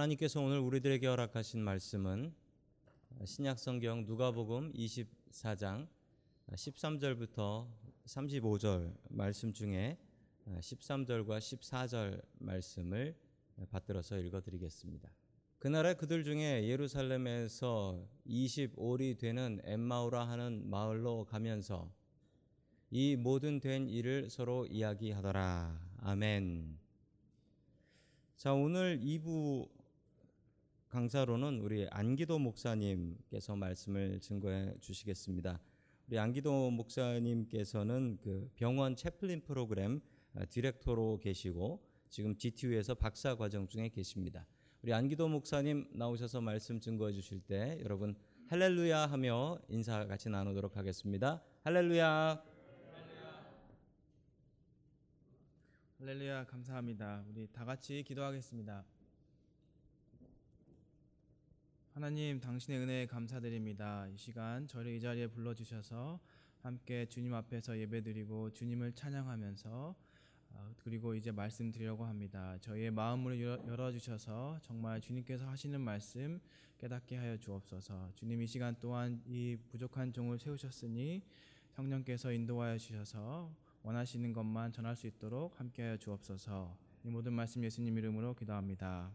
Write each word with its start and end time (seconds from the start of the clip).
하나님께서 0.00 0.40
오늘 0.40 0.60
우리들에게 0.60 1.06
허락하신 1.06 1.60
말씀은 1.62 2.32
신약성경 3.22 4.06
누가복음 4.06 4.72
24장 4.72 5.88
13절부터 6.52 7.68
35절 8.06 8.94
말씀 9.10 9.52
중에 9.52 9.98
13절과 10.46 11.38
14절 11.38 12.22
말씀을 12.38 13.14
받들어서 13.68 14.16
읽어드리겠습니다. 14.18 15.10
그날에 15.58 15.92
그들 15.92 16.24
중에 16.24 16.66
예루살렘에서 16.66 18.08
25리 18.26 19.18
되는 19.18 19.60
엠마오라 19.64 20.26
하는 20.26 20.66
마을로 20.70 21.26
가면서 21.26 21.92
이 22.90 23.16
모든 23.16 23.60
된 23.60 23.86
일을 23.86 24.30
서로 24.30 24.64
이야기하더라. 24.66 25.78
아멘. 25.98 26.78
자, 28.36 28.54
오늘 28.54 28.98
2부 29.00 29.79
강사로는 30.90 31.60
우리 31.60 31.86
안기도 31.88 32.40
목사님께서 32.40 33.54
말씀을 33.54 34.18
증거해 34.18 34.74
주시겠습니다. 34.80 35.60
우리 36.08 36.18
안기도 36.18 36.68
목사님께서는 36.72 38.18
그 38.20 38.50
병원 38.56 38.96
채플린 38.96 39.42
프로그램 39.42 40.00
디렉터로 40.48 41.20
계시고 41.20 41.80
지금 42.08 42.36
GTU에서 42.36 42.96
박사 42.96 43.36
과정 43.36 43.68
중에 43.68 43.88
계십니다. 43.88 44.44
우리 44.82 44.92
안기도 44.92 45.28
목사님 45.28 45.86
나오셔서 45.92 46.40
말씀 46.40 46.80
증거해 46.80 47.12
주실 47.12 47.38
때 47.38 47.78
여러분 47.84 48.16
할렐루야 48.48 49.06
하며 49.06 49.60
인사 49.68 50.04
같이 50.06 50.28
나누도록 50.28 50.76
하겠습니다. 50.76 51.40
할렐루야. 51.62 52.42
할렐루야 56.00 56.46
감사합니다. 56.46 57.24
우리 57.28 57.46
다 57.52 57.64
같이 57.64 58.02
기도하겠습니다. 58.02 58.84
하나님 62.00 62.40
당신의 62.40 62.80
은혜에 62.80 63.06
감사드립니다. 63.08 64.06
이 64.08 64.16
시간 64.16 64.66
저를 64.66 64.92
이 64.92 65.00
자리에 65.02 65.26
불러 65.26 65.52
주셔서 65.52 66.18
함께 66.62 67.04
주님 67.04 67.34
앞에서 67.34 67.78
예배드리고 67.78 68.54
주님을 68.54 68.94
찬양하면서 68.94 69.94
어, 70.48 70.74
그리고 70.78 71.14
이제 71.14 71.30
말씀드리려고 71.30 72.06
합니다. 72.06 72.56
저희의 72.62 72.90
마음을 72.90 73.38
열어 73.42 73.92
주셔서 73.92 74.58
정말 74.62 75.02
주님께서 75.02 75.46
하시는 75.46 75.78
말씀 75.78 76.40
깨닫게 76.78 77.16
하여 77.16 77.36
주옵소서. 77.36 78.12
주님 78.14 78.40
이 78.40 78.46
시간 78.46 78.74
또한 78.80 79.20
이 79.26 79.58
부족한 79.68 80.14
종을 80.14 80.38
세우셨으니 80.38 81.20
성령께서 81.72 82.32
인도하여 82.32 82.78
주셔서 82.78 83.54
원하시는 83.82 84.32
것만 84.32 84.72
전할 84.72 84.96
수 84.96 85.06
있도록 85.06 85.60
함께하여 85.60 85.98
주옵소서. 85.98 86.74
이 87.04 87.10
모든 87.10 87.34
말씀 87.34 87.62
예수님 87.62 87.98
이름으로 87.98 88.32
기도합니다. 88.32 89.12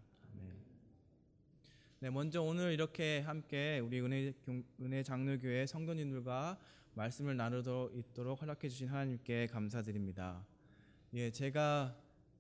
네, 2.00 2.10
먼저 2.10 2.42
오늘 2.42 2.74
이렇게 2.74 3.22
함께 3.22 3.80
우리 3.80 4.02
은혜 4.02 4.34
은혜 4.82 5.02
장로교회 5.02 5.66
성도님들과 5.66 6.60
말씀을 6.94 7.38
나누도록 7.38 8.42
허락해 8.42 8.68
주신 8.68 8.90
하나님께 8.90 9.48
감사드립니다. 9.48 10.46
예, 11.14 11.32
제가 11.32 11.96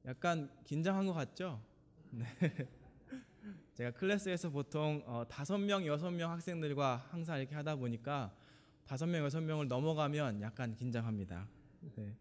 약간 0.05 0.51
긴장한 0.65 1.05
것 1.05 1.13
같죠? 1.13 1.63
네. 2.11 2.25
제가 3.75 3.91
클래스에서 3.91 4.49
보통 4.49 5.01
어, 5.05 5.25
다섯 5.29 5.57
명, 5.57 5.85
여섯 5.87 6.11
명 6.11 6.31
학생들과 6.31 7.07
항상 7.09 7.39
이렇게 7.39 7.55
하다 7.55 7.77
보니까 7.77 8.35
다섯 8.85 9.07
명, 9.07 9.23
여섯 9.23 9.39
명을 9.39 9.69
넘어가면 9.69 10.41
약간 10.41 10.75
긴장합니다. 10.75 11.47
네. 11.95 12.13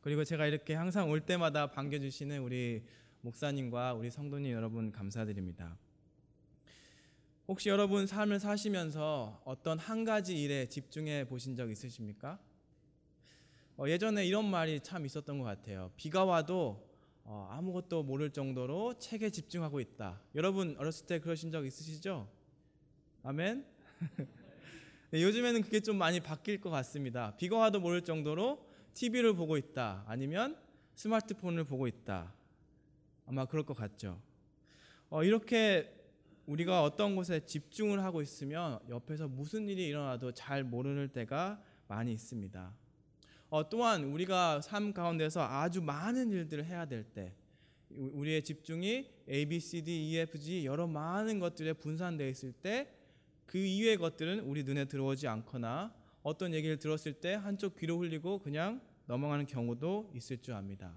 그리고 0.00 0.22
제가 0.22 0.46
이렇게 0.46 0.74
항상 0.74 1.10
올 1.10 1.20
때마다 1.20 1.72
반겨주시는 1.72 2.40
우리 2.42 2.84
목사님과 3.22 3.94
우리 3.94 4.08
성도님 4.08 4.52
여러분 4.52 4.92
감사드립니다. 4.92 5.76
혹시 7.48 7.68
여러분 7.68 8.06
삶을 8.06 8.38
사시면서 8.38 9.42
어떤 9.44 9.76
한 9.76 10.04
가지 10.04 10.40
일에 10.40 10.66
집중해 10.66 11.26
보신 11.26 11.56
적 11.56 11.70
있으십니까? 11.70 12.38
어, 13.76 13.88
예전에 13.88 14.24
이런 14.24 14.48
말이 14.48 14.78
참 14.80 15.04
있었던 15.04 15.38
것 15.38 15.44
같아요. 15.44 15.90
비가 15.96 16.24
와도 16.24 16.88
어, 17.24 17.48
아무것도 17.50 18.04
모를 18.04 18.30
정도로 18.30 18.98
책에 19.00 19.30
집중하고 19.30 19.80
있다. 19.80 20.20
여러분 20.36 20.76
어렸을 20.78 21.06
때 21.06 21.18
그러신 21.18 21.50
적 21.50 21.66
있으시죠? 21.66 22.28
아멘. 23.24 23.66
네, 25.10 25.22
요즘에는 25.22 25.62
그게 25.62 25.80
좀 25.80 25.98
많이 25.98 26.20
바뀔 26.20 26.60
것 26.60 26.70
같습니다. 26.70 27.34
비가 27.36 27.56
와도 27.58 27.80
모를 27.80 28.02
정도로 28.02 28.64
TV를 28.94 29.34
보고 29.34 29.56
있다. 29.56 30.04
아니면 30.06 30.56
스마트폰을 30.94 31.64
보고 31.64 31.88
있다. 31.88 32.32
아마 33.26 33.46
그럴 33.46 33.64
것 33.64 33.74
같죠. 33.74 34.20
어, 35.10 35.24
이렇게 35.24 36.01
우리가 36.46 36.82
어떤 36.82 37.14
곳에 37.14 37.40
집중을 37.44 38.02
하고 38.02 38.20
있으면 38.20 38.78
옆에서 38.88 39.28
무슨 39.28 39.68
일이 39.68 39.86
일어나도 39.86 40.32
잘 40.32 40.64
모르는 40.64 41.08
때가 41.08 41.62
많이 41.86 42.12
있습니다. 42.12 42.74
어, 43.50 43.68
또한 43.68 44.04
우리가 44.04 44.60
삶 44.60 44.92
가운데서 44.92 45.42
아주 45.42 45.82
많은 45.82 46.30
일들을 46.30 46.64
해야 46.64 46.86
될 46.86 47.04
때, 47.04 47.34
우리의 47.90 48.42
집중이 48.42 49.10
A, 49.28 49.46
B, 49.46 49.60
C, 49.60 49.82
D, 49.82 50.10
E, 50.10 50.18
F, 50.18 50.38
G 50.38 50.64
여러 50.64 50.86
많은 50.86 51.38
것들에 51.38 51.74
분산되어 51.74 52.26
있을 52.28 52.52
때, 52.52 52.88
그 53.46 53.58
이외의 53.58 53.98
것들은 53.98 54.40
우리 54.40 54.64
눈에 54.64 54.86
들어오지 54.86 55.28
않거나 55.28 55.94
어떤 56.22 56.54
얘기를 56.54 56.78
들었을 56.78 57.12
때 57.14 57.34
한쪽 57.34 57.76
귀로 57.76 57.98
흘리고 57.98 58.38
그냥 58.38 58.80
넘어가는 59.06 59.46
경우도 59.46 60.12
있을 60.14 60.38
줄 60.38 60.54
압니다. 60.54 60.94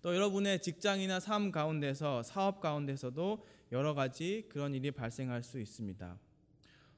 또 0.00 0.14
여러분의 0.14 0.60
직장이나 0.62 1.20
삶 1.20 1.50
가운데서 1.50 2.22
사업 2.22 2.60
가운데서도 2.60 3.46
여러 3.74 3.92
가지 3.92 4.46
그런 4.48 4.72
일이 4.72 4.92
발생할 4.92 5.42
수 5.42 5.58
있습니다. 5.58 6.16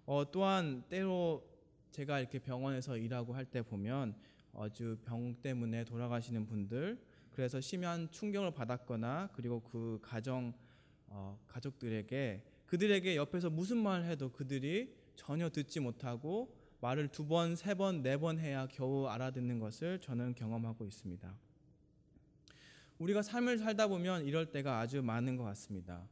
어, 0.04 0.30
또한 0.30 0.84
때로 0.90 1.42
제가 1.90 2.20
이렇게 2.20 2.38
병원에서 2.38 2.98
일하고 2.98 3.32
할 3.34 3.46
때 3.46 3.62
보면 3.62 4.14
아주 4.52 4.98
병 5.02 5.34
때문에 5.40 5.84
돌아가시는 5.84 6.44
분들 6.44 7.00
그래서 7.32 7.62
심한 7.62 8.10
충격을 8.10 8.50
받았거나 8.50 9.30
그리고 9.32 9.60
그 9.62 9.98
가정 10.02 10.52
어, 11.06 11.38
가족들에게 11.46 12.44
그들에게 12.66 13.16
옆에서 13.16 13.48
무슨 13.48 13.78
말을 13.78 14.04
해도 14.04 14.30
그들이 14.30 14.94
전혀 15.14 15.48
듣지 15.48 15.80
못하고 15.80 16.54
말을 16.82 17.08
두 17.08 17.26
번, 17.26 17.56
세 17.56 17.72
번, 17.74 18.02
네 18.02 18.18
번 18.18 18.38
해야 18.38 18.66
겨우 18.66 19.06
알아듣는 19.06 19.60
것을 19.60 19.98
저는 20.02 20.34
경험하고 20.34 20.84
있습니다. 20.84 21.34
우리가 22.98 23.22
삶을 23.22 23.56
살다 23.56 23.86
보면 23.86 24.26
이럴 24.26 24.52
때가 24.52 24.78
아주 24.80 25.02
많은 25.02 25.36
것 25.36 25.44
같습니다. 25.44 26.06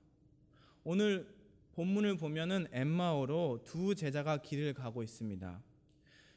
오늘 0.84 1.26
본문을 1.72 2.18
보면은 2.18 2.66
엠마오로 2.70 3.62
두 3.64 3.94
제자가 3.94 4.42
길을 4.42 4.74
가고 4.74 5.02
있습니다. 5.02 5.62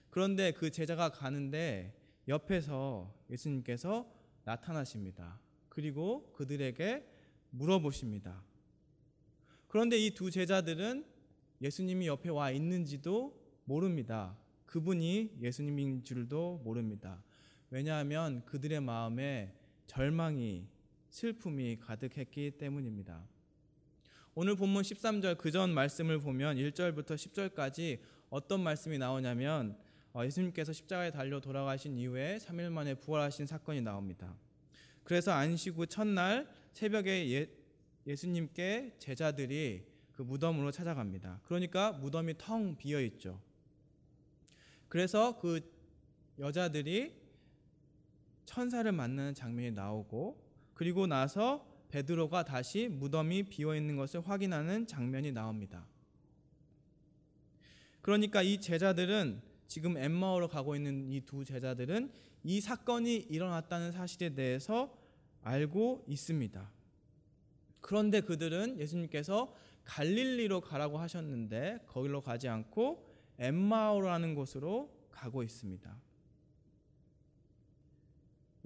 그런데 0.09 0.51
그 0.51 0.71
제자가 0.71 1.09
가는데 1.09 1.93
옆에서 2.29 3.13
예수님께서 3.29 4.09
나타나십니다. 4.45 5.39
그리고 5.69 6.31
그들에게 6.31 7.05
물어보십니다. 7.49 8.41
그런데 9.67 9.97
이 9.97 10.11
두 10.11 10.31
제자들은 10.31 11.05
예수님이 11.61 12.07
옆에 12.07 12.29
와 12.29 12.49
있는지도 12.51 13.37
모릅니다. 13.65 14.37
그분이 14.65 15.39
예수님인 15.41 16.03
줄도 16.03 16.61
모릅니다. 16.63 17.21
왜냐하면 17.69 18.45
그들의 18.45 18.79
마음에 18.79 19.53
절망이 19.87 20.67
슬픔이 21.09 21.77
가득했기 21.79 22.51
때문입니다. 22.57 23.27
오늘 24.39 24.55
본문 24.55 24.83
13절 24.83 25.39
그 25.39 25.49
전 25.49 25.73
말씀을 25.73 26.19
보면 26.19 26.57
1절부터 26.57 27.15
10절까지 27.15 27.99
어떤 28.29 28.61
말씀이 28.61 28.99
나오냐면 28.99 29.75
어, 30.13 30.23
예수님께서 30.23 30.73
십자가에 30.73 31.09
달려 31.09 31.39
돌아가신 31.39 31.97
이후에 31.97 32.37
3일 32.37 32.69
만에 32.69 32.93
부활하신 32.93 33.47
사건이 33.47 33.81
나옵니다. 33.81 34.37
그래서 35.03 35.31
안식 35.31 35.75
후 35.75 35.87
첫날 35.87 36.47
새벽에 36.73 37.31
예, 37.31 37.49
예수님께 38.05 38.97
제자들이 38.99 39.87
그 40.11 40.21
무덤으로 40.21 40.69
찾아갑니다. 40.69 41.41
그러니까 41.45 41.93
무덤이 41.93 42.35
텅 42.37 42.77
비어 42.77 43.01
있죠. 43.01 43.41
그래서 44.87 45.39
그 45.39 45.61
여자들이 46.37 47.11
천사를 48.45 48.91
만나는 48.91 49.33
장면이 49.33 49.71
나오고 49.71 50.39
그리고 50.75 51.07
나서 51.07 51.66
베드로가 51.89 52.43
다시 52.43 52.87
무덤이 52.87 53.43
비어 53.43 53.75
있는 53.75 53.95
것을 53.95 54.27
확인하는 54.27 54.87
장면이 54.87 55.31
나옵니다. 55.31 55.85
그러니까 58.01 58.41
이 58.41 58.59
제자들은 58.59 59.41
지금 59.67 59.97
엠마오로 59.97 60.47
가고 60.47 60.75
있는 60.75 61.09
이 61.09 61.21
두 61.21 61.43
제자들은 61.43 62.11
이 62.43 62.61
사건이 62.61 63.15
일어났다는 63.29 63.91
사실에 63.91 64.33
대해서 64.33 64.97
알고 65.41 66.05
있습니다. 66.07 66.71
그런데 67.81 68.21
그들은 68.21 68.79
예수님께서 68.79 69.53
갈릴리로 69.83 70.61
가라고 70.61 70.97
하셨는데 70.97 71.85
거기로 71.87 72.21
가지 72.21 72.47
않고 72.47 73.05
엠마오라는 73.39 74.35
곳으로 74.35 74.93
가고 75.11 75.43
있습니다. 75.43 76.06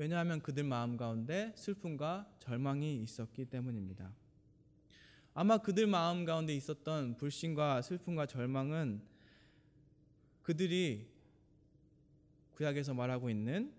왜냐하면 0.01 0.41
그들 0.41 0.63
마음 0.63 0.97
가운데 0.97 1.53
슬픔과 1.55 2.27
절망이 2.39 3.03
있었기 3.03 3.45
때문입니다. 3.45 4.11
아마 5.35 5.59
그들 5.59 5.85
마음 5.85 6.25
가운데 6.25 6.55
있었던 6.55 7.17
불신과 7.17 7.83
슬픔과 7.83 8.25
절망은 8.25 8.99
그들이 10.41 11.07
구약에서 12.55 12.95
말하고 12.95 13.29
있는 13.29 13.71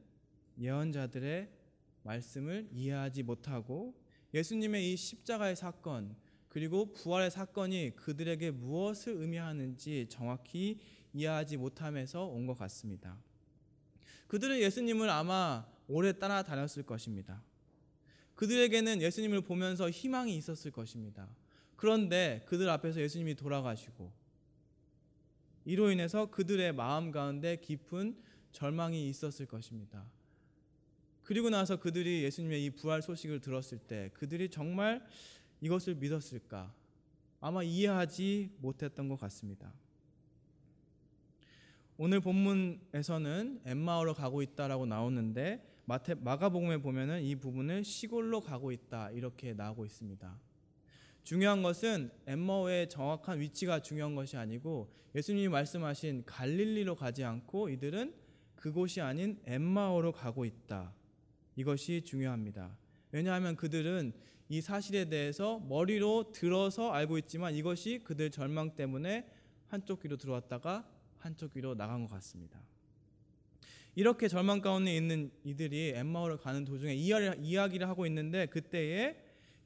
예언자들의 0.61 1.51
말씀을 2.05 2.69
이해하지 2.71 3.25
못하고 3.25 4.01
예수님의 4.33 4.93
이 4.93 4.97
십자가의 4.97 5.57
사건 5.57 6.15
그리고 6.49 6.93
부활의 6.93 7.33
사건이 7.33 7.97
그들에게 7.97 8.53
무엇을 8.53 9.15
의미하는지 9.15 10.07
정확히 10.09 10.79
이해하지 11.15 11.57
못함에서 11.57 12.27
온 12.27 12.47
것 12.47 12.57
같습니다. 12.57 13.19
그들은 14.29 14.61
예수님을 14.61 15.11
아마 15.11 15.67
오래 15.93 16.19
따라다녔을 16.19 16.85
것입니다. 16.87 17.43
그들에게는 18.35 19.03
예수님을 19.03 19.43
보면서 19.43 19.91
희망이 19.91 20.35
있었을 20.39 20.71
것입니다. 20.71 21.29
그런데 21.77 22.43
그들 22.47 22.69
앞에서 22.71 23.01
예수님이 23.01 23.35
돌아가시고 23.35 24.11
이로 25.67 25.91
인해서 25.91 26.31
그들의 26.31 26.73
마음 26.73 27.11
가운데 27.11 27.57
깊은 27.57 28.17
절망이 28.53 29.07
있었을 29.11 29.47
것입니다. 29.47 30.05
그리고 31.23 31.51
나서 31.51 31.79
그들이 31.79 32.25
예수님의 32.25 32.65
이 32.65 32.71
부활 32.71 33.03
소식을 33.03 33.41
들었을 33.41 33.79
때 33.79 34.11
그들이 34.15 34.49
정말 34.49 35.07
이것을 35.61 35.97
믿었을까? 35.97 36.75
아마 37.41 37.63
이해하지 37.63 38.57
못했던 38.59 39.09
것 39.09 39.21
같습니다. 39.21 39.73
오늘 41.99 42.21
본문에서는 42.21 43.61
엠마오로 43.67 44.15
가고 44.15 44.43
있다라고 44.43 44.87
나오는데 44.87 45.72
마태 45.85 46.15
마가복음에 46.15 46.79
보면은 46.79 47.23
이 47.23 47.37
부분을 47.37 47.85
시골로 47.85 48.41
가고 48.41 48.73
있다 48.73 49.11
이렇게 49.11 49.53
나오고 49.53 49.85
있습니다. 49.85 50.39
중요한 51.25 51.63
것은 51.63 52.11
엠마오의 52.27 52.89
정확한 52.89 53.41
위치가 53.41 53.81
중요한 53.81 54.15
것이 54.15 54.37
아니고 54.37 54.93
예수님이 55.15 55.49
말씀하신 55.49 56.25
갈릴리로 56.25 56.97
가지 56.97 57.25
않고 57.25 57.69
이들은 57.69 58.15
그곳이 58.57 59.01
아닌 59.01 59.41
엠마오로 59.45 60.13
가고 60.13 60.45
있다. 60.45 60.95
이것이 61.57 62.03
중요합니다. 62.03 62.77
왜냐하면 63.11 63.57
그들은 63.57 64.13
이 64.49 64.61
사실에 64.61 65.07
대해서 65.07 65.59
머리로 65.61 66.33
들어서 66.33 66.93
알고 66.93 67.19
있지만 67.19 67.55
이것이 67.55 68.01
그들 68.05 68.31
절망 68.31 68.75
때문에 68.75 69.29
한쪽 69.69 70.01
귀로 70.01 70.17
들어왔다가 70.17 70.89
한쪽 71.19 71.55
귀로 71.55 71.75
나간 71.75 72.03
것 72.03 72.11
같습니다. 72.15 72.61
이렇게 73.95 74.29
절망 74.29 74.61
가운데 74.61 74.97
있는 74.97 75.31
이들이 75.45 75.93
엠마오를 75.97 76.39
가는 76.39 76.65
도중에 76.65 76.95
이야기를 76.95 77.89
하고 77.89 78.07
있는데 78.07 78.47
그때에 78.47 79.17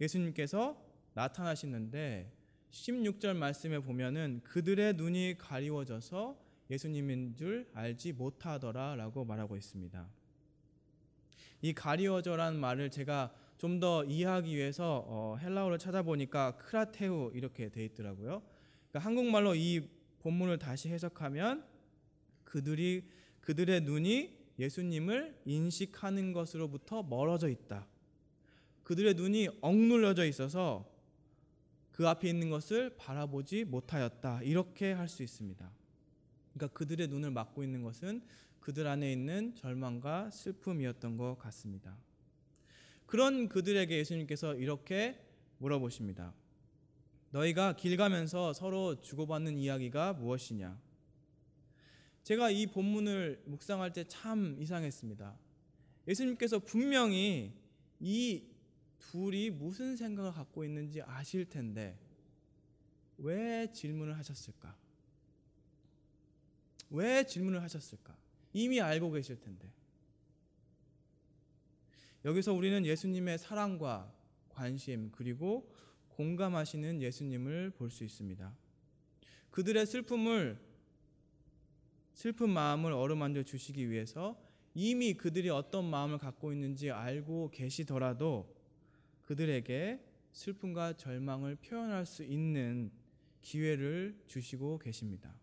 예수님께서 0.00 0.82
나타나시는데 1.14 2.32
16절 2.70 3.37
말씀에 3.37 3.78
보면은 3.78 4.40
그들의 4.43 4.94
눈이 4.94 5.37
가리워져서 5.38 6.38
예수님인 6.70 7.37
줄 7.37 7.69
알지 7.73 8.12
못하더라라고 8.12 9.25
말하고 9.25 9.56
있습니다. 9.56 10.08
이 11.62 11.73
가리워져라는 11.73 12.58
말을 12.58 12.90
제가 12.90 13.32
좀 13.58 13.81
더 13.81 14.05
이해하기 14.05 14.55
위해서 14.55 15.05
어, 15.06 15.37
헬라어를 15.40 15.78
찾아보니까 15.78 16.56
크라테우 16.56 17.32
이렇게 17.34 17.69
돼 17.69 17.84
있더라고요. 17.84 18.43
그러니까 18.90 18.99
한국말로 18.99 19.55
이 19.55 19.88
본문을 20.20 20.58
다시 20.58 20.88
해석하면 20.88 21.64
그들이 22.44 23.08
그들의 23.47 23.83
눈이 23.83 24.37
예수님을 24.59 25.41
인식하는 25.45 26.33
것으로부터 26.33 27.05
멀어져 27.05 27.49
있다. 27.49 27.87
그들의 28.83 29.15
눈이 29.15 29.51
억눌려져 29.61 30.25
있어서 30.27 30.93
그 31.93 32.09
앞에 32.09 32.29
있는 32.29 32.51
것을 32.51 32.97
바라보지 32.97 33.65
못하였다. 33.65 34.43
이렇게 34.43 34.91
할 34.91 35.07
수 35.09 35.23
있습니다. 35.23 35.71
그러니까 36.55 36.77
그들의 36.77 37.07
눈을 37.07 37.31
막고 37.31 37.63
있는 37.63 37.85
것은 37.85 38.21
그들 38.59 38.89
안에 38.89 39.13
있는 39.13 39.55
절망과 39.55 40.33
슬픔이었던 40.33 41.17
것 41.17 41.39
같습니다. 41.39 41.97
그런 43.07 43.49
그들에게 43.49 43.97
예수님께서 43.97 44.57
이렇게 44.57 45.25
물어보십니다. 45.59 46.35
너희가 47.31 47.77
길 47.77 47.97
가면서 47.97 48.53
서로 48.53 49.01
주고받는 49.01 49.57
이야기가 49.57 50.15
무엇이냐? 50.15 50.86
제가 52.26 52.50
이 52.50 52.67
본문을 52.67 53.44
묵상할 53.44 53.93
때 53.93 54.02
참 54.08 54.56
이상했습니다. 54.58 55.38
예수님께서 56.08 56.58
분명히 56.58 57.52
이 58.00 58.43
둘이 58.99 59.50
무슨 59.50 59.94
생각을 59.94 60.32
갖고 60.32 60.64
있는지 60.64 61.00
아실 61.02 61.49
텐데 61.49 61.96
왜 63.19 63.70
질문을 63.73 64.19
하셨을까? 64.19 64.76
왜 66.90 67.25
질문을 67.25 67.62
하셨을까? 67.62 68.17
이미 68.52 68.81
알고 68.81 69.12
계실 69.12 69.38
텐데. 69.38 69.70
여기서 72.25 72.52
우리는 72.52 72.84
예수님의 72.84 73.38
사랑과 73.38 74.12
관심 74.49 75.12
그리고 75.12 75.73
공감하시는 76.08 77.02
예수님을 77.02 77.70
볼 77.70 77.88
수 77.88 78.02
있습니다. 78.02 78.52
그들의 79.52 79.87
슬픔을 79.87 80.66
슬픈 82.17 82.49
마음을 82.49 82.93
어루만져 82.93 83.43
주시기 83.43 83.91
위해서 83.91 84.41
이미 84.73 85.13
그들이 85.13 85.51
어떤 85.51 85.85
마음을 85.85 86.17
갖고 86.17 86.51
있는지 86.51 86.91
알고 86.91 87.51
계시더라도 87.51 88.57
그들에게 89.27 90.01
슬픔과 90.33 90.95
절망을 90.95 91.57
표현할 91.57 92.07
수 92.07 92.25
있는 92.25 92.91
기회를 93.43 94.19
주시고 94.29 94.79
계십니다. 94.79 95.35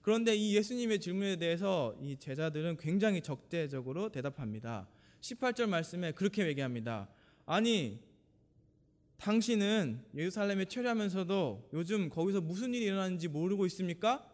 그런데 0.00 0.36
이 0.36 0.54
예수님의 0.54 1.00
질문에 1.00 1.36
대해서 1.38 1.96
이 2.00 2.16
제자들은 2.16 2.76
굉장히 2.76 3.20
적대적으로 3.20 4.10
대답합니다. 4.10 4.88
18절 5.22 5.66
말씀에 5.66 6.12
그렇게 6.12 6.46
얘기합니다. 6.46 7.08
아니, 7.46 7.98
당신은 9.16 10.04
예루살렘에 10.14 10.66
체류하면서도 10.66 11.70
요즘 11.72 12.08
거기서 12.08 12.40
무슨 12.40 12.74
일이 12.74 12.84
일어나는지 12.84 13.26
모르고 13.26 13.66
있습니까? 13.66 14.30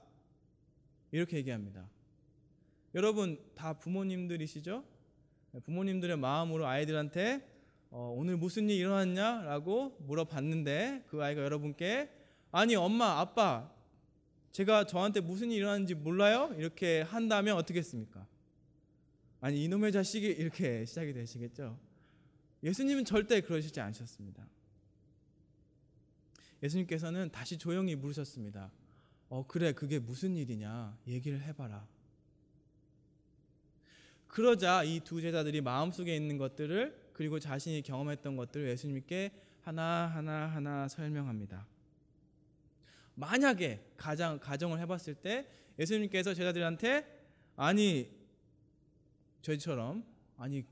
이렇게 1.12 1.36
얘기합니다. 1.38 1.88
여러분 2.94 3.38
다 3.54 3.74
부모님들이시죠? 3.78 4.84
부모님들의 5.64 6.16
마음으로 6.16 6.66
아이들한테 6.66 7.48
어, 7.90 8.14
오늘 8.16 8.36
무슨 8.36 8.70
일 8.70 8.76
일어났냐라고 8.76 9.96
물어봤는데 10.00 11.04
그 11.08 11.22
아이가 11.22 11.42
여러분께 11.42 12.10
아니 12.52 12.76
엄마 12.76 13.18
아빠 13.20 13.72
제가 14.52 14.86
저한테 14.86 15.20
무슨 15.20 15.50
일 15.50 15.58
일어났는지 15.58 15.94
몰라요? 15.94 16.54
이렇게 16.56 17.02
한다면 17.02 17.56
어떻겠습니까? 17.56 18.26
아니 19.40 19.64
이놈의 19.64 19.92
자식이 19.92 20.26
이렇게 20.26 20.84
시작이 20.84 21.12
되시겠죠. 21.12 21.78
예수님은 22.62 23.04
절대 23.04 23.40
그러시지 23.40 23.80
않으셨습니다. 23.80 24.46
예수님께서는 26.62 27.30
다시 27.30 27.56
조용히 27.56 27.94
물으셨습니다. 27.96 28.70
어 29.30 29.46
그래 29.46 29.72
그게 29.72 29.98
무슨 29.98 30.36
일이냐 30.36 30.98
얘기를 31.06 31.40
해봐라. 31.40 31.86
그러자 34.26 34.82
이 34.84 35.00
두 35.00 35.20
제자들이 35.20 35.60
마음속에 35.60 36.14
있는 36.14 36.36
것들을 36.36 37.10
그리고 37.12 37.38
자신이 37.38 37.82
경험했던 37.82 38.36
것들을 38.36 38.68
예수님께 38.68 39.30
하나 39.62 40.06
하나 40.06 40.46
하나 40.46 40.88
설명합니다. 40.88 41.66
만약에 43.14 43.92
가정 43.96 44.38
가정을 44.38 44.78
해봤을 44.80 45.14
때 45.14 45.46
예수님께서 45.78 46.34
제자들한테 46.34 47.06
아니 47.56 48.10
저희처럼 49.42 50.04
아니 50.38 50.64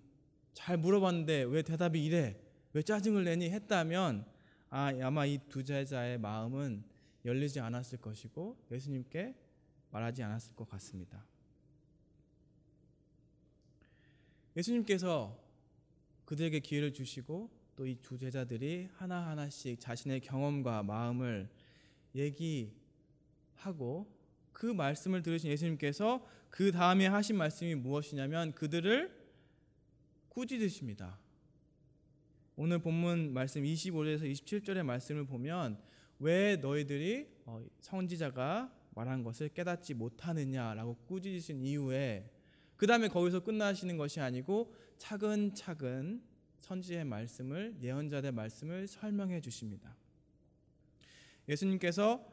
잘 0.54 0.76
물어봤는데 0.78 1.42
왜 1.44 1.62
대답이 1.62 2.04
이래 2.04 2.40
왜 2.72 2.82
짜증을 2.82 3.24
내니 3.24 3.50
했다면 3.50 4.24
아 4.70 4.92
아마 5.02 5.26
이 5.26 5.38
두 5.48 5.62
제자의 5.64 6.18
마음은 6.18 6.84
열리지 7.28 7.60
않았을 7.60 8.00
것이고 8.00 8.56
예수님께 8.70 9.34
말하지 9.90 10.22
않았을 10.22 10.56
것 10.56 10.68
같습니다. 10.68 11.24
예수님께서 14.56 15.38
그들에게 16.24 16.60
기회를 16.60 16.92
주시고 16.92 17.58
또 17.78 17.86
이 17.86 17.96
두 18.02 18.18
제자들이 18.18 18.88
하나하나씩 18.96 19.78
자신의 19.78 20.20
경험과 20.20 20.82
마음을 20.82 21.48
얘기하고 22.12 24.12
그 24.52 24.66
말씀을 24.66 25.22
들으신 25.22 25.48
예수님께서 25.52 26.26
그 26.50 26.72
다음에 26.72 27.06
하신 27.06 27.36
말씀이 27.36 27.76
무엇이냐면 27.76 28.52
그들을 28.52 29.16
꾸짖으십니다. 30.30 31.20
오늘 32.56 32.80
본문 32.80 33.32
말씀 33.32 33.62
25절에서 33.62 34.28
27절의 34.28 34.82
말씀을 34.82 35.24
보면 35.24 35.80
왜 36.18 36.56
너희들이 36.56 37.28
어, 37.46 37.64
선지자가 37.80 38.72
말한 38.90 39.22
것을 39.22 39.48
깨닫지 39.50 39.94
못하느냐라고 39.94 40.96
꾸짖으신 41.06 41.62
이후에 41.62 42.30
그 42.76 42.86
다음에 42.86 43.08
거기서 43.08 43.40
끝나시는 43.40 43.96
것이 43.96 44.20
아니고 44.20 44.74
차근차근 44.98 46.22
선지의 46.58 47.04
말씀을 47.04 47.76
예언자의 47.80 48.32
말씀을 48.32 48.86
설명해 48.86 49.40
주십니다. 49.40 49.96
예수님께서 51.48 52.24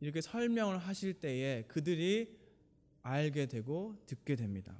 이렇게 0.00 0.20
설명을 0.20 0.78
하실 0.78 1.14
때에 1.14 1.62
그들이 1.64 2.38
알게 3.02 3.46
되고 3.46 3.96
듣게 4.06 4.36
됩니다. 4.36 4.78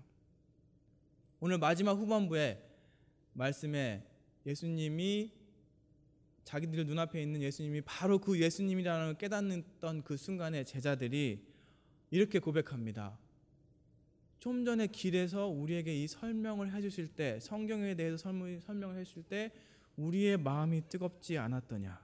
오늘 1.40 1.58
마지막 1.58 1.92
후반부에 1.92 2.62
말씀에 3.32 4.04
예수님이 4.46 5.32
자기들 6.48 6.86
눈앞에 6.86 7.20
있는 7.20 7.42
예수님이 7.42 7.82
바로 7.82 8.18
그 8.18 8.40
예수님이라는 8.40 9.04
걸 9.04 9.18
깨닫는 9.18 9.64
그 10.02 10.16
순간에 10.16 10.64
제자들이 10.64 11.44
이렇게 12.10 12.38
고백합니다. 12.38 13.18
좀 14.38 14.64
전에 14.64 14.86
길에서 14.86 15.46
우리에게 15.46 15.94
이 15.94 16.08
설명을 16.08 16.72
해주실 16.72 17.08
때 17.08 17.38
성경에 17.38 17.94
대해서 17.94 18.16
설명, 18.16 18.58
설명을 18.60 18.96
해주실 18.96 19.24
때 19.24 19.52
우리의 19.98 20.38
마음이 20.38 20.88
뜨겁지 20.88 21.36
않았더냐. 21.36 22.00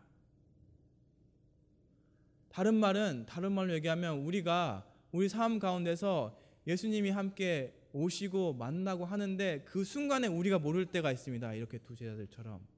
다른 2.51 2.75
말은 2.75 3.25
다른 3.27 3.51
말로 3.51 3.73
얘기하면 3.73 4.19
우리가 4.19 4.87
우리 5.11 5.31
삶 5.31 5.59
가운데서 5.59 6.39
예수님이 6.67 7.09
함께 7.09 7.73
오시고 7.95 8.53
만나고 8.55 9.07
하는데 9.07 9.63
그 9.65 9.85
순간에 9.85 10.27
우리가 10.27 10.59
모를 10.59 10.85
때가 10.85 11.13
있습니다. 11.13 11.55
이렇게 11.55 11.79
두 11.79 11.97
제자들처럼. 11.97 12.74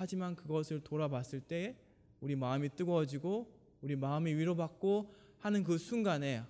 하지만 0.00 0.34
그것을 0.34 0.80
돌아봤을 0.80 1.42
때 1.42 1.76
우리 2.22 2.34
마음이 2.34 2.70
뜨거워지고 2.70 3.52
우리 3.82 3.96
마음이 3.96 4.32
위로받고 4.32 5.14
하는 5.40 5.62
그 5.62 5.76
순간에 5.76 6.42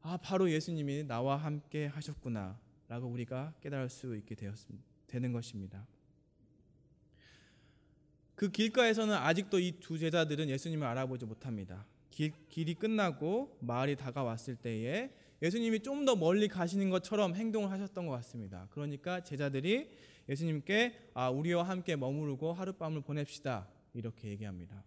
아 0.00 0.16
바로 0.16 0.48
예수님이 0.48 1.02
나와 1.02 1.36
함께 1.36 1.86
하셨구나라고 1.86 3.08
우리가 3.08 3.52
깨달을 3.60 3.88
수 3.88 4.14
있게 4.14 4.36
되었습니다. 4.36 4.86
되는 5.08 5.32
것입니다. 5.32 5.84
그 8.36 8.52
길가에서는 8.52 9.12
아직도 9.12 9.58
이 9.58 9.72
두 9.80 9.98
제자들은 9.98 10.48
예수님을 10.48 10.86
알아보지 10.86 11.26
못합니다. 11.26 11.84
길, 12.12 12.32
길이 12.48 12.74
끝나고 12.74 13.58
마을이 13.60 13.96
다가왔을 13.96 14.54
때에 14.54 15.10
예수님이 15.42 15.80
좀 15.80 16.04
더 16.04 16.14
멀리 16.14 16.46
가시는 16.46 16.90
것처럼 16.90 17.34
행동을 17.34 17.72
하셨던 17.72 18.06
것 18.06 18.12
같습니다. 18.12 18.68
그러니까 18.70 19.24
제자들이 19.24 19.90
예수님께 20.28 21.10
아, 21.14 21.30
우리와 21.30 21.62
함께 21.64 21.96
머무르고 21.96 22.52
하룻밤을 22.52 23.02
보냅시다. 23.02 23.68
이렇게 23.92 24.28
얘기합니다. 24.28 24.82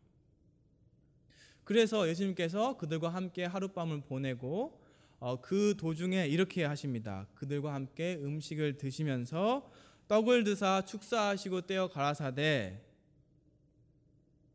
그래서 1.64 2.08
예수님께서 2.08 2.78
그들과 2.78 3.10
함께 3.10 3.46
하룻밤을 3.46 4.02
보내고 4.02 4.82
어, 5.20 5.42
그 5.42 5.76
도중에 5.78 6.28
이렇게 6.28 6.64
하십니다. 6.64 7.28
그들과 7.36 7.74
함께 7.74 8.16
음식을 8.16 8.78
드시면서 8.78 9.70
떡을 10.08 10.44
드사 10.44 10.84
축사하시고 10.86 11.62
떼어 11.62 11.90
가라사대 11.90 12.82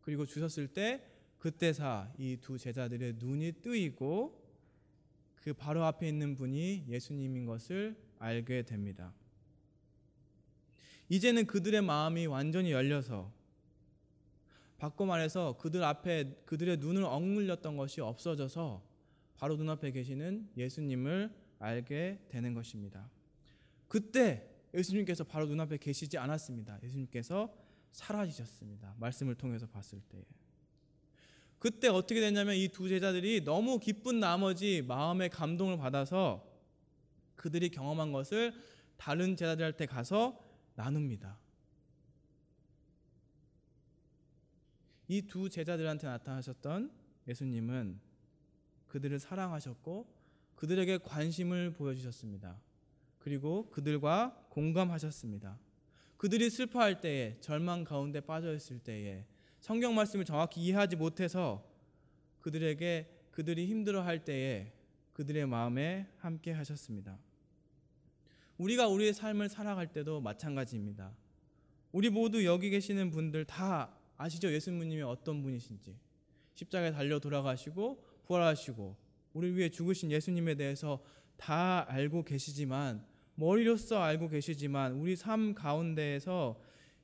그리고 0.00 0.24
주셨을 0.24 0.68
때 0.68 1.04
그때사 1.38 2.12
이 2.18 2.36
두 2.40 2.56
제자들의 2.56 3.14
눈이 3.18 3.52
뜨이고 3.62 4.40
그 5.34 5.52
바로 5.52 5.84
앞에 5.84 6.08
있는 6.08 6.36
분이 6.36 6.84
예수님인 6.88 7.46
것을 7.46 7.96
알게 8.18 8.62
됩니다. 8.62 9.12
이제는 11.12 11.46
그들의 11.46 11.82
마음이 11.82 12.24
완전히 12.24 12.72
열려서 12.72 13.30
바꿔 14.78 15.04
말해서 15.04 15.58
그들 15.58 15.84
앞에 15.84 16.38
그들의 16.46 16.78
눈을 16.78 17.04
억눌렸던 17.04 17.76
것이 17.76 18.00
없어져서 18.00 18.82
바로 19.36 19.56
눈앞에 19.56 19.90
계시는 19.90 20.48
예수님을 20.56 21.30
알게 21.58 22.24
되는 22.30 22.54
것입니다. 22.54 23.10
그때 23.88 24.48
예수님께서 24.72 25.22
바로 25.24 25.44
눈앞에 25.44 25.76
계시지 25.76 26.16
않았습니다. 26.16 26.78
예수님께서 26.82 27.52
사라지셨습니다. 27.90 28.94
말씀을 28.96 29.34
통해서 29.34 29.66
봤을 29.66 30.00
때. 30.08 30.24
그때 31.58 31.88
어떻게 31.88 32.20
됐냐면 32.20 32.56
이 32.56 32.68
두 32.68 32.88
제자들이 32.88 33.44
너무 33.44 33.78
기쁜 33.78 34.18
나머지 34.18 34.80
마음의 34.80 35.28
감동을 35.28 35.76
받아서 35.76 36.42
그들이 37.36 37.68
경험한 37.68 38.12
것을 38.12 38.54
다른 38.96 39.36
제자들한테 39.36 39.84
가서 39.84 40.51
나눕니다. 40.82 41.38
이 45.08 45.22
두 45.22 45.48
제자들한테 45.48 46.06
나타나셨던 46.08 46.90
예수님은 47.28 48.00
그들을 48.88 49.18
사랑하셨고 49.20 50.12
그들에게 50.56 50.98
관심을 50.98 51.72
보여주셨습니다. 51.74 52.60
그리고 53.18 53.70
그들과 53.70 54.46
공감하셨습니다. 54.48 55.58
그들이 56.16 56.50
슬퍼할 56.50 57.00
때에 57.00 57.38
절망 57.40 57.84
가운데 57.84 58.20
빠져 58.20 58.54
있을 58.54 58.78
때에 58.80 59.26
성경 59.60 59.94
말씀을 59.94 60.24
정확히 60.24 60.60
이해하지 60.62 60.96
못해서 60.96 61.64
그들에게 62.40 63.28
그들이 63.30 63.66
힘들어할 63.66 64.24
때에 64.24 64.72
그들의 65.12 65.46
마음에 65.46 66.08
함께 66.18 66.52
하셨습니다. 66.52 67.18
우리가 68.62 68.86
우리의 68.86 69.12
삶을 69.12 69.48
살아갈 69.48 69.92
때도 69.92 70.20
마찬가지입니다. 70.20 71.12
우리 71.90 72.10
모두 72.10 72.44
여기 72.44 72.70
계시는 72.70 73.10
분들 73.10 73.44
다 73.44 73.92
아시죠? 74.16 74.52
예수님이 74.52 75.02
어떤 75.02 75.42
분이신지. 75.42 75.96
십자가에 76.54 76.92
달려 76.92 77.18
돌아가시고 77.18 78.04
부활하시고 78.24 78.96
우리 79.32 79.52
위해 79.56 79.68
죽으신 79.68 80.12
예수님에 80.12 80.54
대해서 80.54 81.02
다 81.36 81.90
알고 81.90 82.22
계시지만 82.24 83.04
머리로서 83.34 84.00
알고 84.00 84.28
계시지만 84.28 84.92
우리 84.92 85.16
삶 85.16 85.54
가운데에서 85.54 86.60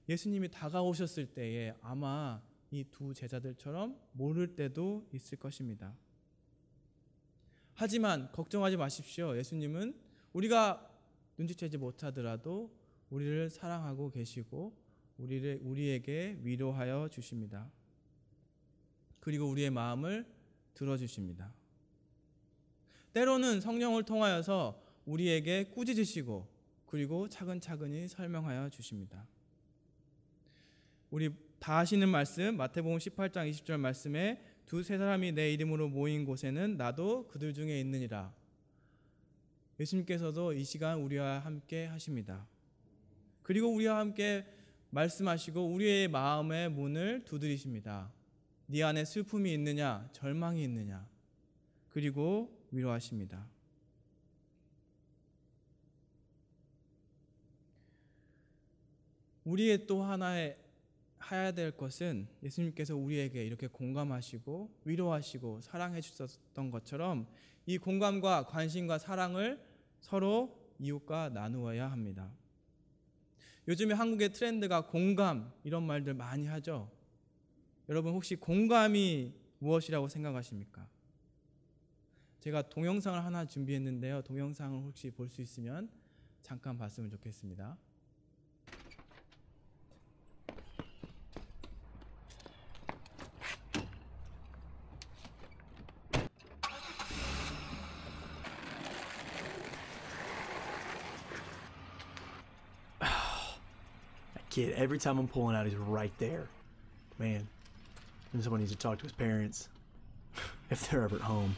예수님이 0.09 0.51
다가오셨을 0.51 1.27
때에 1.27 1.75
아마 1.81 2.41
이 2.71 2.85
두 2.85 3.13
제자들처럼 3.15 3.99
모를 4.13 4.55
때도 4.55 5.09
있을 5.13 5.39
것입니다. 5.39 5.97
하지만 7.75 8.31
걱정하지 8.31 8.77
마십시오. 8.77 9.37
예수님은 9.37 9.99
우리가 10.35 10.88
눈치채지 11.39 11.79
못하더라도 11.79 12.71
우리를 13.11 13.49
사랑하고 13.49 14.11
계시고 14.11 14.77
우리를 15.17 15.61
우리에게 15.63 16.39
위로하여 16.43 17.09
주십니다. 17.09 17.71
그리고 19.21 19.47
우리의 19.47 19.71
마음을 19.71 20.27
들어 20.75 20.97
주십니다. 20.97 21.53
때로는 23.13 23.61
성령을 23.61 24.05
통하여서 24.05 24.81
우리에게 25.07 25.65
꾸짖으시고 25.65 26.47
그리고 26.87 27.29
차근차근히 27.29 28.09
설명하여 28.09 28.71
주십니다. 28.71 29.27
우리 31.11 31.31
다 31.59 31.79
아시는 31.79 32.09
말씀 32.09 32.57
마태복음 32.57 32.99
18장 32.99 33.51
20절 33.51 33.79
말씀에 33.79 34.41
두세 34.67 34.99
사람이 34.99 35.33
내 35.33 35.53
이름으로 35.53 35.89
모인 35.89 36.25
곳에는 36.25 36.77
나도 36.77 37.27
그들 37.29 37.55
중에 37.55 37.81
있느니라. 37.81 38.33
예수님께서도 39.81 40.53
이 40.55 40.65
시간 40.65 41.01
우리와 41.01 41.41
함께 41.41 41.87
하십니다. 41.87 42.47
그리고 43.43 43.69
우리와 43.69 43.99
함께 43.99 44.45
말씀하시고 44.91 45.67
우리의 45.67 46.09
마음의 46.09 46.71
문을 46.71 47.25
두드리십니다. 47.25 48.13
네 48.67 48.83
안에 48.83 49.05
슬픔이 49.05 49.53
있느냐, 49.55 50.09
절망이 50.13 50.63
있느냐. 50.65 51.09
그리고 51.89 52.55
위로하십니다. 52.71 53.47
우리의 59.45 59.87
또 59.87 60.03
하나의 60.03 60.59
해야 61.31 61.53
될 61.53 61.71
것은 61.71 62.29
예수님께서 62.43 62.97
우리에게 62.97 63.45
이렇게 63.45 63.67
공감하시고 63.67 64.71
위로하시고 64.85 65.61
사랑해 65.63 66.01
주셨던 66.01 66.71
것처럼 66.71 67.27
이 67.67 67.79
공감과 67.79 68.47
관심과 68.47 68.99
사랑을 68.99 69.68
서로 70.01 70.57
이웃과 70.79 71.31
나누어야 71.31 71.91
합니다. 71.91 72.31
요즘에 73.67 73.95
한국의 73.95 74.33
트렌드가 74.33 74.87
공감 74.87 75.53
이런 75.65 75.85
말들 75.85 76.15
많이 76.15 76.47
하죠. 76.47 76.91
여러분 77.89 78.13
혹시 78.13 78.37
공감이 78.37 79.35
무엇이라고 79.59 80.09
생각하십니까? 80.09 80.89
제가 82.41 82.69
동영상을 82.69 83.23
하나 83.25 83.45
준비했는데요. 83.45 84.23
동영상을 84.23 84.79
혹시 84.83 85.11
볼 85.11 85.29
수 85.29 85.43
있으면 85.43 85.91
잠깐 86.43 86.79
봤으면 86.79 87.11
좋겠습니다. 87.11 87.77
Kid, 104.59 104.75
every 104.75 104.99
time 104.99 105.19
I'm 105.19 105.29
pulling 105.29 105.55
out, 105.55 105.67
he's 105.67 105.77
right 105.77 106.13
there. 106.19 106.49
Man, 107.19 107.47
and 108.33 108.43
someone 108.43 108.61
needs 108.61 108.73
to 108.73 108.79
talk 108.79 108.99
to 108.99 109.05
his 109.05 109.13
parents 109.13 109.69
if 110.71 110.89
they're 110.89 111.03
ever 111.03 111.17
at 111.17 111.23
home. 111.23 111.57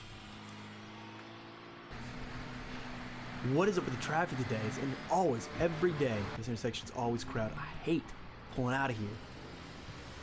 What 3.55 3.69
is 3.71 3.79
up 3.79 3.87
with 3.87 3.97
the 3.97 4.03
traffic 4.03 4.37
today? 4.39 4.61
It's 4.67 4.79
always, 5.11 5.49
every 5.61 5.93
day, 5.93 6.17
this 6.37 6.49
intersection's 6.49 6.93
always 6.95 7.25
crowded. 7.25 7.57
I 7.57 7.85
hate 7.85 8.05
pulling 8.55 8.75
out 8.75 8.91
of 8.91 8.99
here. 8.99 9.09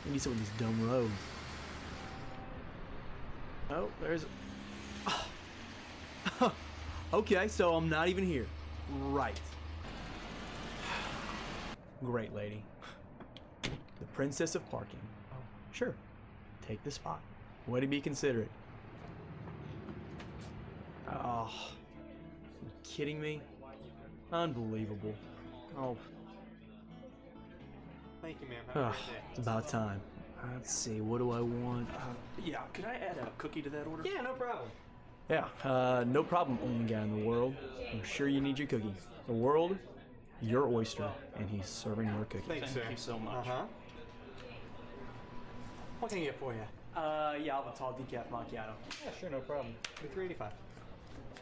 Maybe 0.04 0.20
some 0.20 0.32
of 0.32 0.38
these 0.38 0.50
dumb 0.56 0.88
roads. 0.88 1.10
Oh, 3.70 3.88
there's. 4.00 4.24
okay, 7.12 7.48
so 7.48 7.74
I'm 7.74 7.88
not 7.88 8.06
even 8.06 8.24
here. 8.24 8.46
Right. 9.00 9.38
Great 12.04 12.34
lady. 12.34 12.62
The 13.62 14.04
princess 14.12 14.54
of 14.54 14.68
parking. 14.70 15.00
Oh, 15.32 15.36
sure. 15.72 15.94
Take 16.66 16.82
the 16.84 16.90
spot. 16.90 17.20
Way 17.66 17.80
to 17.80 17.86
be 17.86 18.00
considerate. 18.00 18.50
Oh, 21.10 21.50
you 22.62 22.70
kidding 22.84 23.20
me? 23.20 23.40
Unbelievable. 24.32 25.14
Oh, 25.76 25.96
Thank 28.20 28.40
you, 28.42 28.48
ma'am. 28.48 28.58
Have 28.74 28.76
a 28.76 28.80
great 28.88 28.92
day. 28.92 29.22
it's 29.30 29.38
about 29.38 29.68
time. 29.68 30.00
Let's 30.52 30.72
see, 30.74 31.00
what 31.00 31.18
do 31.18 31.30
I 31.32 31.40
want? 31.40 31.88
Uh, 31.90 32.00
yeah, 32.44 32.58
could 32.72 32.84
I 32.84 32.94
add 32.94 33.16
a 33.22 33.28
cookie 33.38 33.62
to 33.62 33.70
that 33.70 33.86
order? 33.86 34.02
Yeah, 34.04 34.20
no 34.22 34.32
problem. 34.34 34.68
Yeah, 35.28 35.46
uh, 35.64 36.04
no 36.06 36.22
problem, 36.22 36.58
only 36.62 36.84
guy 36.84 37.02
in 37.02 37.20
the 37.20 37.26
world. 37.26 37.54
I'm 37.92 38.02
sure 38.04 38.28
you 38.28 38.40
need 38.40 38.58
your 38.58 38.68
cookie. 38.68 38.94
The 39.26 39.32
world, 39.32 39.76
your 40.40 40.66
oyster, 40.68 41.10
and 41.36 41.48
he's 41.48 41.66
serving 41.66 42.06
your 42.08 42.24
cookie. 42.26 42.44
Thanks, 42.46 42.70
Thank 42.72 42.84
sir. 42.84 42.90
you 42.90 42.96
so 42.96 43.18
much. 43.18 43.46
Uh 43.46 43.50
huh. 43.50 43.62
What 46.00 46.10
can 46.10 46.18
I 46.18 46.24
get 46.24 46.38
for 46.38 46.52
you? 46.52 46.60
Uh, 46.96 47.34
yeah, 47.42 47.56
I'll 47.56 47.64
have 47.64 47.74
a 47.74 47.76
tall 47.76 47.92
decaf 47.92 48.28
macchiato. 48.28 48.72
Yeah, 49.04 49.10
sure, 49.20 49.30
no 49.30 49.40
problem. 49.40 49.74
Be 50.02 50.08
three 50.08 50.26
eighty-five. 50.26 50.52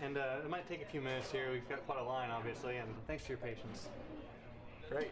And 0.03 0.19
uh, 0.19 0.37
it 0.45 0.51
might 0.51 0.69
take 0.69 0.83
a 0.83 0.85
few 0.87 1.01
minutes 1.01 1.31
here. 1.31 1.51
We've 1.53 1.67
got 1.69 1.85
quite 1.87 1.99
a 1.99 2.03
line, 2.03 2.31
obviously, 2.31 2.77
and 2.77 2.89
thanks 3.07 3.25
for 3.25 3.33
your 3.33 3.39
patience. 3.39 3.89
Great. 4.91 5.11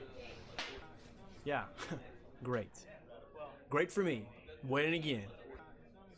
Yeah, 1.44 1.64
great. 2.42 2.70
Great 3.70 3.90
for 3.90 4.02
me. 4.02 4.26
Winning 4.62 4.94
again. 4.94 5.24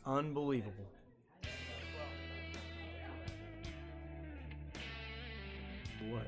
Unbelievable. 0.04 0.72
What? 6.10 6.12
What? 6.12 6.26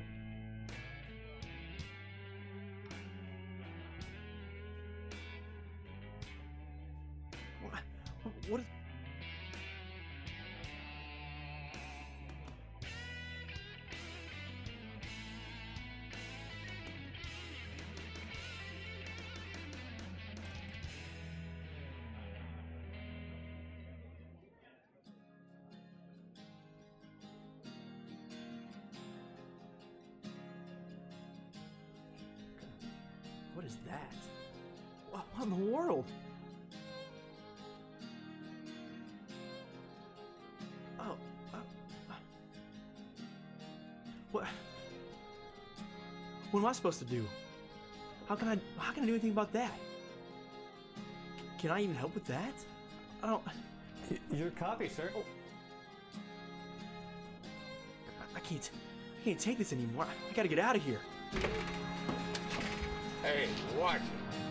What 8.49 8.61
is? 8.61 8.65
What 33.53 33.65
is 33.65 33.77
that? 33.85 34.13
What, 35.11 35.25
in 35.43 35.49
the 35.51 35.55
world? 35.71 36.05
What 46.51 46.61
am 46.61 46.65
I 46.65 46.71
supposed 46.71 46.99
to 46.99 47.05
do? 47.05 47.25
How 48.27 48.35
can 48.35 48.47
I? 48.47 48.57
How 48.77 48.91
can 48.91 49.03
I 49.03 49.05
do 49.05 49.13
anything 49.13 49.31
about 49.31 49.51
that? 49.53 49.71
Can 51.59 51.71
I 51.71 51.81
even 51.81 51.95
help 51.95 52.13
with 52.13 52.25
that? 52.27 52.53
I 53.21 53.27
don't. 53.27 53.43
Your 54.31 54.49
copy, 54.51 54.87
sir. 54.89 55.11
I- 58.19 58.37
I 58.37 58.39
can't. 58.39 58.69
I 59.19 59.23
can't 59.23 59.39
take 59.39 59.57
this 59.57 59.73
anymore. 59.73 60.05
I 60.05 60.33
gotta 60.33 60.47
get 60.47 60.59
out 60.59 60.75
of 60.75 60.83
here. 60.83 60.99
Hey, 63.21 63.47
watch 63.77 63.97
it. 63.97 64.48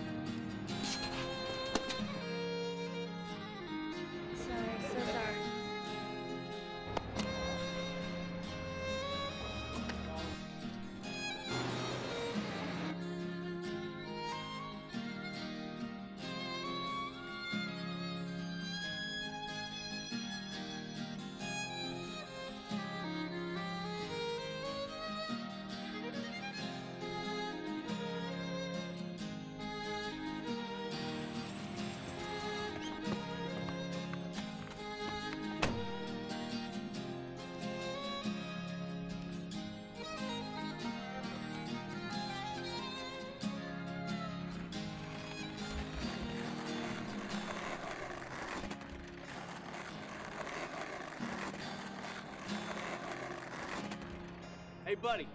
Buddy, 55.01 55.29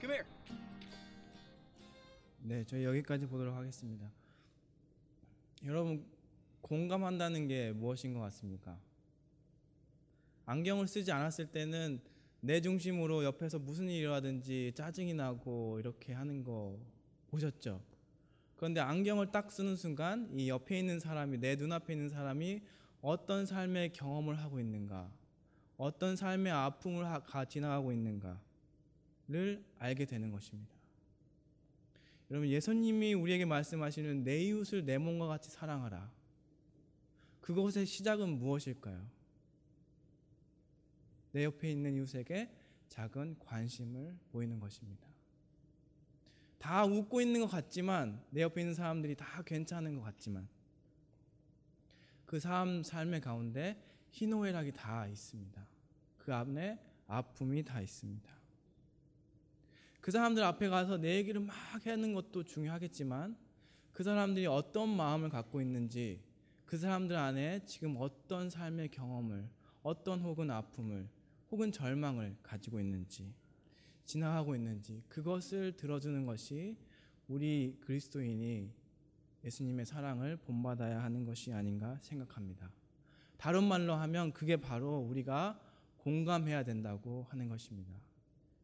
come 0.00 0.12
here. 0.12 0.24
네, 2.42 2.64
저희 2.64 2.84
여기까지 2.84 3.26
보도록 3.26 3.54
하겠습니다. 3.56 4.08
여러분 5.64 6.06
공감한다는 6.60 7.48
게 7.48 7.72
무엇인 7.72 8.14
것 8.14 8.20
같습니까? 8.20 8.78
안경을 10.46 10.86
쓰지 10.86 11.10
않았을 11.10 11.46
때는 11.46 12.00
내 12.40 12.60
중심으로 12.60 13.24
옆에서 13.24 13.58
무슨 13.58 13.88
일이 13.88 13.98
일어나든지 13.98 14.72
짜증이 14.74 15.14
나고 15.14 15.78
이렇게 15.80 16.12
하는 16.12 16.44
거 16.44 16.78
보셨죠? 17.28 17.82
그런데 18.56 18.80
안경을 18.80 19.32
딱 19.32 19.50
쓰는 19.50 19.76
순간 19.76 20.30
이 20.38 20.48
옆에 20.48 20.78
있는 20.78 21.00
사람이 21.00 21.38
내 21.38 21.56
눈앞에 21.56 21.92
있는 21.92 22.08
사람이 22.08 22.62
어떤 23.02 23.44
삶의 23.44 23.92
경험을 23.92 24.38
하고 24.38 24.60
있는가, 24.60 25.10
어떤 25.76 26.14
삶의 26.14 26.52
아픔을 26.52 27.06
지나가고 27.48 27.92
있는가 27.92 28.40
를 29.30 29.64
알게 29.78 30.06
되는 30.06 30.32
것입니다. 30.32 30.74
여러분 32.32 32.48
예수님이 32.48 33.14
우리에게 33.14 33.44
말씀하시는 33.44 34.24
내 34.24 34.42
이웃을 34.42 34.84
내 34.84 34.98
몸과 34.98 35.28
같이 35.28 35.50
사랑하라. 35.50 36.10
그것의 37.40 37.86
시작은 37.86 38.28
무엇일까요? 38.40 39.06
내 41.30 41.44
옆에 41.44 41.70
있는 41.70 41.94
이웃에게 41.94 42.50
작은 42.88 43.36
관심을 43.38 44.18
보이는 44.32 44.58
것입니다. 44.58 45.06
다 46.58 46.84
웃고 46.84 47.20
있는 47.20 47.40
것 47.40 47.46
같지만 47.46 48.20
내 48.30 48.42
옆에 48.42 48.62
있는 48.62 48.74
사람들이 48.74 49.14
다 49.14 49.42
괜찮은 49.42 49.94
것 49.94 50.02
같지만 50.02 50.48
그 52.26 52.40
사람 52.40 52.82
삶의 52.82 53.20
가운데 53.20 53.80
희노애락이 54.10 54.72
다 54.72 55.06
있습니다. 55.06 55.64
그 56.18 56.34
안에 56.34 56.80
아픔이 57.06 57.62
다 57.62 57.80
있습니다. 57.80 58.39
그 60.00 60.10
사람들 60.10 60.42
앞에 60.42 60.68
가서 60.68 60.96
내 60.96 61.16
얘기를 61.16 61.40
막 61.40 61.54
하는 61.84 62.14
것도 62.14 62.44
중요하겠지만 62.44 63.36
그 63.92 64.02
사람들이 64.02 64.46
어떤 64.46 64.88
마음을 64.88 65.28
갖고 65.28 65.60
있는지 65.60 66.22
그 66.64 66.78
사람들 66.78 67.16
안에 67.16 67.64
지금 67.66 67.96
어떤 67.98 68.48
삶의 68.48 68.90
경험을 68.90 69.48
어떤 69.82 70.20
혹은 70.20 70.50
아픔을 70.50 71.08
혹은 71.50 71.72
절망을 71.72 72.36
가지고 72.42 72.80
있는지 72.80 73.34
지나가고 74.04 74.54
있는지 74.54 75.02
그것을 75.08 75.76
들어주는 75.76 76.24
것이 76.24 76.76
우리 77.28 77.76
그리스도인이 77.80 78.72
예수님의 79.44 79.86
사랑을 79.86 80.36
본받아야 80.36 81.02
하는 81.02 81.24
것이 81.24 81.52
아닌가 81.52 81.96
생각합니다. 81.98 82.70
다른 83.36 83.64
말로 83.64 83.94
하면 83.94 84.32
그게 84.32 84.56
바로 84.56 84.98
우리가 84.98 85.60
공감해야 85.98 86.64
된다고 86.64 87.26
하는 87.30 87.48
것입니다. 87.48 87.92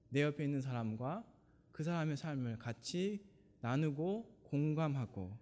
내 0.08 0.22
옆에 0.22 0.44
있는 0.44 0.60
사람과 0.60 1.24
그 1.72 1.82
사람의 1.82 2.16
삶을 2.16 2.58
같이 2.58 3.24
나누고 3.60 4.40
공감하고 4.44 5.36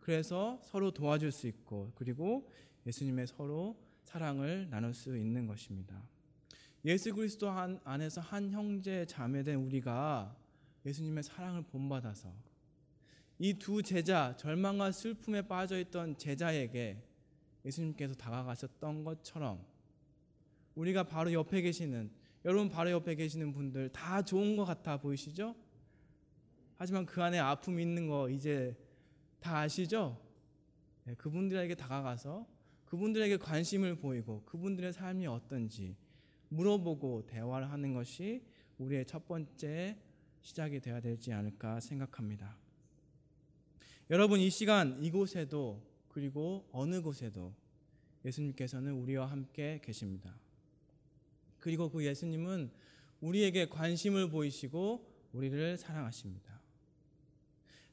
그래서 0.00 0.60
서로 0.64 0.90
도와줄 0.90 1.32
수 1.32 1.46
있고 1.46 1.92
그리고 1.94 2.50
예수님의 2.86 3.26
서로 3.26 3.78
사랑을 4.02 4.68
나눌 4.70 4.94
수 4.94 5.16
있는 5.16 5.46
것입니다. 5.46 6.02
예수 6.84 7.14
그리스도 7.14 7.50
한, 7.50 7.80
안에서 7.84 8.20
한 8.20 8.50
형제 8.50 9.04
자매된 9.04 9.56
우리가 9.56 10.36
예수님의 10.86 11.22
사랑을 11.22 11.62
본받아서 11.62 12.32
이 13.40 13.54
두 13.54 13.82
제자 13.82 14.36
절망과 14.36 14.90
슬픔에 14.90 15.42
빠져 15.42 15.78
있던 15.78 16.16
제자에게 16.18 17.04
예수님께서 17.64 18.14
다가가셨던 18.14 19.04
것처럼 19.04 19.64
우리가 20.74 21.04
바로 21.04 21.32
옆에 21.32 21.60
계시는 21.60 22.10
여러분 22.48 22.70
바로 22.70 22.90
옆에 22.90 23.14
계시는 23.14 23.52
분들 23.52 23.90
다 23.90 24.22
좋은 24.22 24.56
것 24.56 24.64
같아 24.64 24.96
보이시죠? 24.96 25.54
하지만 26.78 27.04
그 27.04 27.22
안에 27.22 27.38
아픔이 27.38 27.82
있는 27.82 28.06
거 28.06 28.30
이제 28.30 28.74
다 29.38 29.58
아시죠? 29.58 30.18
네, 31.04 31.14
그분들에게 31.16 31.74
다가가서 31.74 32.46
그분들에게 32.86 33.36
관심을 33.36 33.96
보이고 33.96 34.42
그분들의 34.46 34.94
삶이 34.94 35.26
어떤지 35.26 35.94
물어보고 36.48 37.26
대화를 37.26 37.70
하는 37.70 37.92
것이 37.92 38.42
우리의 38.78 39.04
첫 39.04 39.28
번째 39.28 39.98
시작이 40.40 40.80
되어야 40.80 41.02
되지 41.02 41.34
않을까 41.34 41.80
생각합니다. 41.80 42.56
여러분 44.08 44.40
이 44.40 44.48
시간 44.48 44.98
이곳에도 45.04 45.82
그리고 46.08 46.66
어느 46.72 47.02
곳에도 47.02 47.52
예수님께서는 48.24 48.94
우리와 48.94 49.26
함께 49.26 49.82
계십니다. 49.84 50.34
그리고 51.58 51.90
그 51.90 52.04
예수님은 52.04 52.70
우리에게 53.20 53.68
관심을 53.68 54.30
보이시고 54.30 55.06
우리를 55.32 55.76
사랑하십니다. 55.76 56.60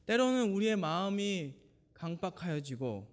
때로는 0.06 0.52
우리의 0.52 0.76
마음이 0.76 1.54
강박하여지고 1.94 3.06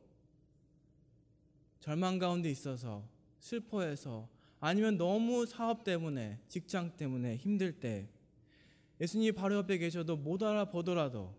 절망 1.79 2.19
가운데 2.19 2.49
있어서 2.49 3.07
슬퍼해서 3.39 4.29
아니면 4.59 4.97
너무 4.97 5.45
사업 5.45 5.83
때문에 5.83 6.39
직장 6.47 6.95
때문에 6.95 7.35
힘들 7.35 7.79
때 7.79 8.09
예수님이 9.01 9.33
바로 9.33 9.55
옆에 9.55 9.77
계셔도 9.77 10.15
못 10.15 10.41
알아보더라도 10.43 11.35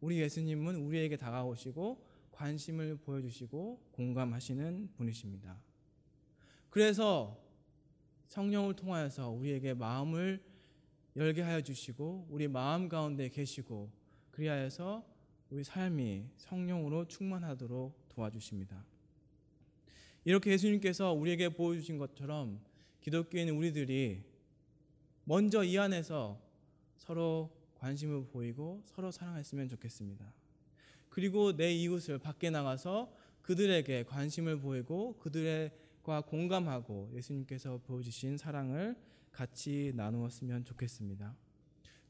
우리 0.00 0.18
예수님은 0.18 0.76
우리에게 0.76 1.16
다가오시고 1.16 2.04
관심을 2.32 2.96
보여주시고 2.96 3.90
공감하시는 3.92 4.90
분이십니다. 4.96 5.56
그래서 6.68 7.41
성령을 8.32 8.74
통하여서 8.74 9.28
우리에게 9.28 9.74
마음을 9.74 10.42
열게 11.16 11.42
하여 11.42 11.60
주시고 11.60 12.28
우리 12.30 12.48
마음 12.48 12.88
가운데 12.88 13.28
계시고 13.28 13.90
그리하여서 14.30 15.04
우리 15.50 15.62
삶이 15.62 16.24
성령으로 16.38 17.06
충만하도록 17.08 18.08
도와주십니다. 18.08 18.86
이렇게 20.24 20.52
예수님께서 20.52 21.12
우리에게 21.12 21.50
보여주신 21.50 21.98
것처럼 21.98 22.58
기독교인 23.02 23.50
우리들이 23.50 24.22
먼저 25.24 25.62
이 25.62 25.76
안에서 25.76 26.40
서로 26.96 27.50
관심을 27.74 28.28
보이고 28.28 28.82
서로 28.86 29.10
사랑했으면 29.10 29.68
좋겠습니다. 29.68 30.24
그리고 31.10 31.54
내 31.54 31.70
이웃을 31.70 32.18
밖에 32.18 32.48
나가서 32.48 33.14
그들에게 33.42 34.04
관심을 34.04 34.58
보이고 34.60 35.18
그들 35.18 35.81
과 36.02 36.20
공감하고 36.20 37.10
예수님께서 37.14 37.78
보여주신 37.78 38.36
사랑을 38.36 38.96
같이 39.30 39.92
나누었으면 39.94 40.64
좋겠습니다. 40.64 41.36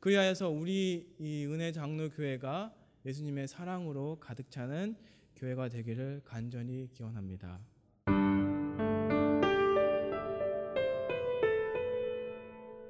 그리하여서 0.01 0.49
우리 0.49 1.15
이 1.19 1.45
은혜 1.47 1.73
장로 1.73 2.09
교회가 2.09 2.75
예수님의 3.05 3.49
사랑으로 3.49 4.19
가득 4.19 4.51
차는 4.51 4.97
교회가 5.37 5.69
되기를 5.69 6.23
간절히 6.25 6.89
기원합니다. 6.93 7.61